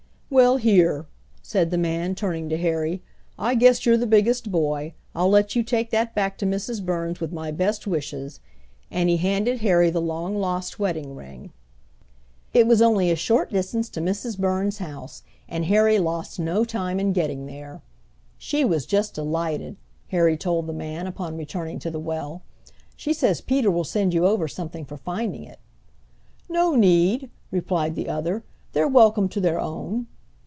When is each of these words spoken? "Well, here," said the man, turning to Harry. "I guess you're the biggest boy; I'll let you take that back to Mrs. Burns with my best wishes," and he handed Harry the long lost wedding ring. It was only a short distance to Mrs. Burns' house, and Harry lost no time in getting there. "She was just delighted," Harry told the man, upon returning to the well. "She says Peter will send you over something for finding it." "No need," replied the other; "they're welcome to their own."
"Well, 0.33 0.55
here," 0.55 1.07
said 1.41 1.71
the 1.71 1.77
man, 1.77 2.15
turning 2.15 2.47
to 2.47 2.57
Harry. 2.57 3.03
"I 3.37 3.53
guess 3.53 3.85
you're 3.85 3.97
the 3.97 4.07
biggest 4.07 4.49
boy; 4.49 4.93
I'll 5.13 5.27
let 5.29 5.57
you 5.57 5.61
take 5.61 5.89
that 5.89 6.15
back 6.15 6.37
to 6.37 6.45
Mrs. 6.45 6.85
Burns 6.85 7.19
with 7.19 7.33
my 7.33 7.51
best 7.51 7.85
wishes," 7.85 8.39
and 8.89 9.09
he 9.09 9.17
handed 9.17 9.59
Harry 9.59 9.89
the 9.89 9.99
long 9.99 10.37
lost 10.37 10.79
wedding 10.79 11.17
ring. 11.17 11.51
It 12.53 12.65
was 12.65 12.81
only 12.81 13.11
a 13.11 13.15
short 13.17 13.51
distance 13.51 13.89
to 13.89 13.99
Mrs. 13.99 14.39
Burns' 14.39 14.77
house, 14.77 15.23
and 15.49 15.65
Harry 15.65 15.99
lost 15.99 16.39
no 16.39 16.63
time 16.63 16.97
in 16.97 17.11
getting 17.11 17.45
there. 17.45 17.81
"She 18.37 18.63
was 18.63 18.85
just 18.85 19.13
delighted," 19.15 19.75
Harry 20.11 20.37
told 20.37 20.65
the 20.65 20.71
man, 20.71 21.07
upon 21.07 21.35
returning 21.35 21.77
to 21.79 21.91
the 21.91 21.99
well. 21.99 22.41
"She 22.95 23.11
says 23.11 23.41
Peter 23.41 23.69
will 23.69 23.83
send 23.83 24.13
you 24.13 24.25
over 24.25 24.47
something 24.47 24.85
for 24.85 24.95
finding 24.95 25.43
it." 25.43 25.59
"No 26.47 26.73
need," 26.73 27.29
replied 27.51 27.95
the 27.95 28.07
other; 28.07 28.45
"they're 28.71 28.87
welcome 28.87 29.27
to 29.27 29.41
their 29.41 29.59
own." 29.59 30.07